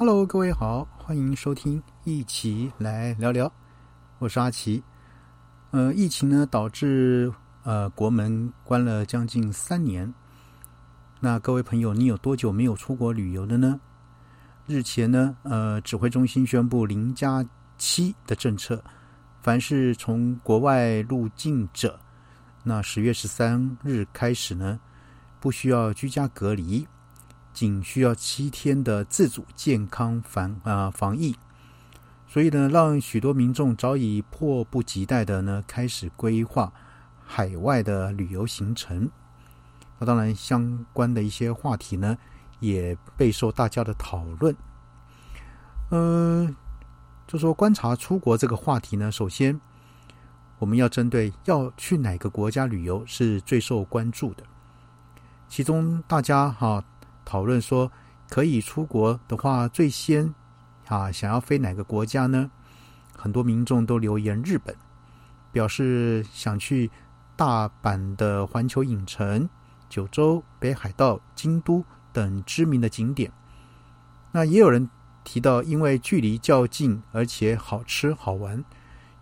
[0.00, 3.52] Hello，各位好，欢迎收听，一起来聊聊。
[4.20, 4.80] 我是阿奇。
[5.72, 7.32] 呃，疫情呢导致
[7.64, 10.14] 呃国门关了将近三年。
[11.18, 13.80] 那各位朋友，你有多久没有出国旅游了呢？
[14.68, 17.44] 日前呢，呃，指挥中心宣布零加
[17.76, 18.80] 七的政策，
[19.42, 21.98] 凡是从国外入境者，
[22.62, 24.78] 那十月十三日开始呢，
[25.40, 26.86] 不需要居家隔离。
[27.58, 31.34] 仅需要七天的自主健康防啊防疫，
[32.28, 36.72] 所以呢，让许多民众早已迫不及待的呢开始规划
[37.26, 39.10] 海外的旅游行程。
[39.98, 42.16] 那当然，相关的一些话题呢
[42.60, 44.54] 也备受大家的讨论。
[45.90, 46.54] 嗯，
[47.26, 49.60] 就说观察出国这个话题呢，首先
[50.60, 54.44] 我们要针对要去哪个国家旅游是最受关注的，
[55.48, 56.84] 其中大家哈。
[57.28, 57.92] 讨论说
[58.30, 60.34] 可以出国的话，最先
[60.86, 62.50] 啊想要飞哪个国家呢？
[63.14, 64.74] 很多民众都留言日本，
[65.52, 66.90] 表示想去
[67.36, 69.46] 大阪的环球影城、
[69.90, 73.30] 九州、北海道、京都等知名的景点。
[74.32, 74.88] 那也有人
[75.22, 78.64] 提到，因为距离较近，而且好吃好玩，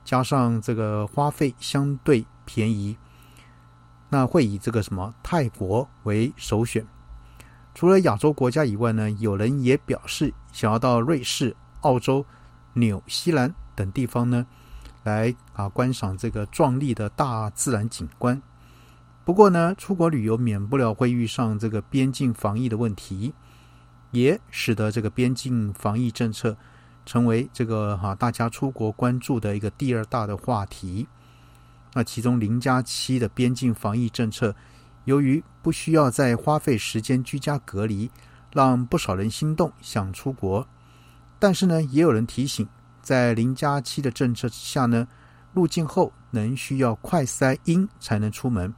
[0.04, 2.96] 加上这个花费相对便宜，
[4.10, 6.86] 那会以这个什么泰国为首选。
[7.76, 12.24] 除了亚洲国家以外呢，有人也表示想要到瑞士、澳洲、
[12.72, 14.46] 纽西兰等地方呢，
[15.04, 18.40] 来啊观赏这个壮丽的大自然景观。
[19.26, 23.34] 不过呢，出国旅游免不了会遇上这个边境防疫的问题，
[24.10, 26.56] 也使得这个边境防疫政策
[27.04, 31.06] 成为这个哈大家出国关注的一个第二大的话题。
[31.92, 34.56] 那其中零加七的边境防疫政策。
[35.06, 38.10] 由于不需要再花费时间居家隔离，
[38.52, 40.66] 让不少人心动想出国。
[41.38, 42.68] 但是呢，也有人提醒，
[43.00, 45.06] 在零加七的政策之下呢，
[45.52, 48.74] 入境后能需要快筛阴才能出门，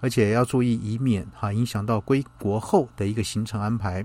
[0.00, 4.04] 而且要注意以免哈影响到归国后的一个行程安排。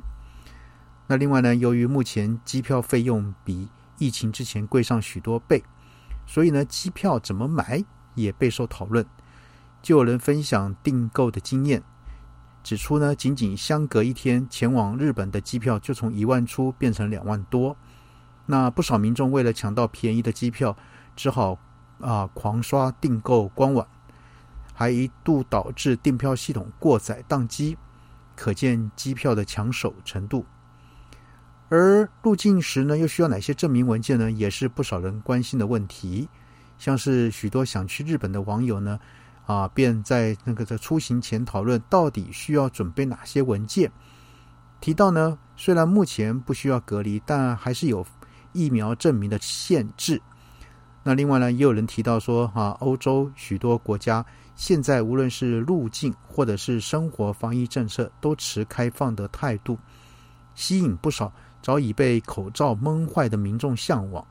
[1.08, 3.68] 那另外呢，由于目前机票费用比
[4.00, 5.64] 疫情之前贵上许多倍，
[6.25, 7.84] 所以呢，机票怎么买
[8.16, 9.06] 也备受讨论。
[9.85, 11.84] 就有人分享订购的经验，
[12.63, 17.78] 指出呢，仅仅相隔一天前往日本的机票就从一万出变成两万多。
[18.47, 20.75] 那不少民众为了抢到便宜的机票，
[21.16, 21.59] 只好
[22.00, 23.88] 啊狂刷订购官网，
[24.73, 27.78] 还一度导致订票系统过载宕机，
[28.35, 30.47] 可见机票的抢手程度。
[31.69, 34.31] 而入境时呢，又需要哪些证明文件呢？
[34.31, 36.28] 也是不少人关心的问题。
[36.79, 39.00] 像是许多想去日本的网友呢。
[39.46, 43.92] 啊，便在那个在出行前讨论到底需要准备哪些文件。
[44.82, 48.06] 提到呢，虽然目前不需要隔离，但还是有
[48.54, 50.22] 疫苗证明的限制。
[51.04, 54.26] 那另外呢，也有人提到说，哈，欧洲许多国家
[54.56, 59.78] 现在无论是入境或者是生活防疫政策，都持开放的态度，
[60.56, 61.32] 吸引不少
[61.62, 64.26] 早已被口罩闷坏的民众向往。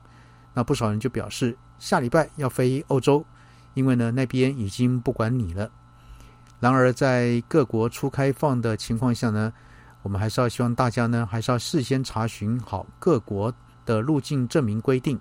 [0.53, 3.25] 那不少人就表示，下礼拜要飞欧洲。
[3.75, 5.69] 因为呢，那边已经不管你了。
[6.59, 9.53] 然而，在各国初开放的情况下呢，
[10.01, 13.53] 我们还是要希望大家呢，还是要事先查询好各国
[13.85, 15.19] 的入境证明规定，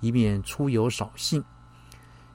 [0.00, 1.44] 以免出游扫兴。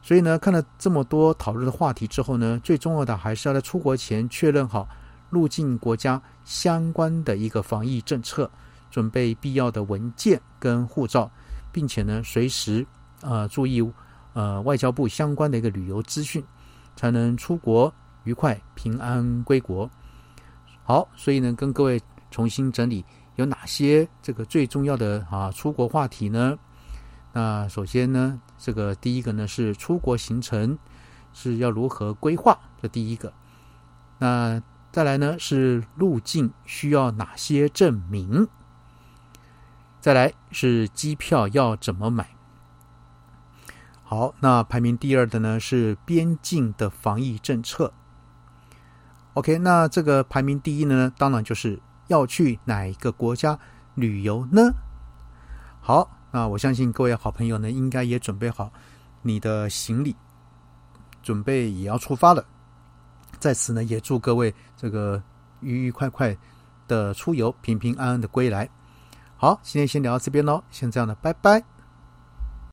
[0.01, 4.87] 所以呢，看了这么多讨论的话题之后呢，最重要的还是要在出国前确认好
[5.31, 8.49] 入境国家相关的一个防疫政策，
[8.91, 11.29] 准备必要的文件跟护照，
[11.71, 12.85] 并且呢，随时
[13.21, 13.81] 呃注意。
[14.35, 16.43] 呃，外交部相关的一个旅游资讯，
[16.93, 17.91] 才能出国
[18.25, 19.89] 愉快平安归国。
[20.83, 23.05] 好，所以呢，跟各位重新整理
[23.37, 26.59] 有哪些这个最重要的啊出国话题呢？
[27.31, 30.77] 那首先呢，这个第一个呢是出国行程
[31.31, 33.31] 是要如何规划，这第一个。
[34.17, 38.45] 那再来呢是入境需要哪些证明？
[40.01, 42.34] 再来是机票要怎么买？
[44.07, 47.91] 好，那排名第二的呢是边境的防疫政策。
[49.33, 53.57] OK，那这个排名第一呢，当然就是要去哪一个国家
[53.95, 54.71] 旅游呢？
[55.81, 58.71] 好，那我相信各位好朋友呢，应该也准备好
[59.23, 60.15] 你的行李，
[61.23, 62.45] 准备也要出发了。
[63.39, 65.21] 在此呢，也祝各位这个
[65.61, 66.37] 愉愉快快
[66.87, 68.69] 的出游，平平安安的归来。
[69.35, 71.74] 好，今天先聊到这边喽，先这样的，拜拜。